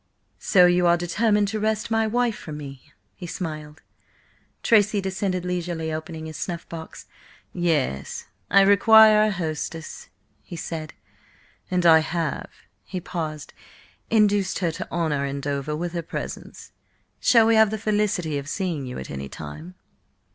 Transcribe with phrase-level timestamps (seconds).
[0.39, 3.83] "So you are determined to wrest my wife from me?" he smiled.
[4.63, 7.05] Tracy descended leisurely, opening his snuff box.
[7.53, 10.09] "Yes, I require a hostess,"
[10.41, 10.95] he said.
[11.69, 16.71] "And I have"–he paused–"induced her to honour Andover with her presence.
[17.19, 19.75] Shall we have the felicity of seeing you at any time?"